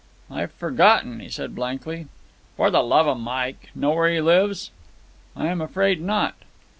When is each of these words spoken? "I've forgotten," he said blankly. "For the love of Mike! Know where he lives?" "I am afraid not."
"I've 0.31 0.51
forgotten," 0.51 1.19
he 1.19 1.29
said 1.29 1.53
blankly. 1.53 2.07
"For 2.57 2.71
the 2.71 2.81
love 2.81 3.05
of 3.05 3.19
Mike! 3.19 3.69
Know 3.75 3.91
where 3.91 4.09
he 4.09 4.19
lives?" 4.19 4.71
"I 5.35 5.45
am 5.45 5.61
afraid 5.61 6.01
not." 6.01 6.33